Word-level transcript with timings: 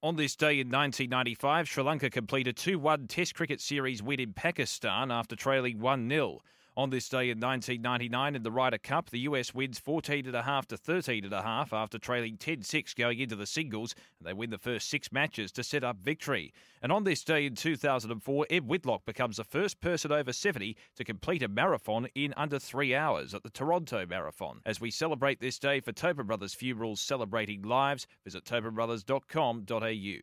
On 0.00 0.14
this 0.14 0.36
day 0.36 0.60
in 0.60 0.68
1995, 0.68 1.68
Sri 1.68 1.82
Lanka 1.82 2.08
completed 2.08 2.50
a 2.50 2.60
2 2.60 2.78
1 2.78 3.08
Test 3.08 3.34
cricket 3.34 3.60
series 3.60 4.00
win 4.00 4.20
in 4.20 4.32
Pakistan 4.32 5.10
after 5.10 5.34
trailing 5.34 5.80
1 5.80 6.08
0. 6.08 6.38
On 6.78 6.90
this 6.90 7.08
day 7.08 7.28
in 7.28 7.40
1999 7.40 8.36
in 8.36 8.44
the 8.44 8.52
Ryder 8.52 8.78
Cup, 8.78 9.10
the 9.10 9.18
US 9.30 9.52
wins 9.52 9.80
14.5 9.80 10.66
to 10.66 10.76
13.5 10.76 11.72
after 11.72 11.98
trailing 11.98 12.36
10-6 12.36 12.94
going 12.94 13.18
into 13.18 13.34
the 13.34 13.46
singles, 13.46 13.96
and 14.20 14.28
they 14.28 14.32
win 14.32 14.50
the 14.50 14.58
first 14.58 14.88
six 14.88 15.10
matches 15.10 15.50
to 15.50 15.64
set 15.64 15.82
up 15.82 15.96
victory. 15.96 16.52
And 16.80 16.92
on 16.92 17.02
this 17.02 17.24
day 17.24 17.46
in 17.46 17.56
2004, 17.56 18.46
Ed 18.48 18.68
Whitlock 18.68 19.04
becomes 19.04 19.38
the 19.38 19.44
first 19.44 19.80
person 19.80 20.12
over 20.12 20.32
70 20.32 20.76
to 20.94 21.02
complete 21.02 21.42
a 21.42 21.48
marathon 21.48 22.06
in 22.14 22.32
under 22.36 22.60
three 22.60 22.94
hours 22.94 23.34
at 23.34 23.42
the 23.42 23.50
Toronto 23.50 24.06
Marathon. 24.06 24.60
As 24.64 24.80
we 24.80 24.92
celebrate 24.92 25.40
this 25.40 25.58
day 25.58 25.80
for 25.80 25.90
Tobin 25.90 26.26
Brothers 26.26 26.54
Funerals 26.54 27.00
celebrating 27.00 27.62
lives, 27.62 28.06
visit 28.22 28.44
tobinbrothers.com.au. 28.44 30.16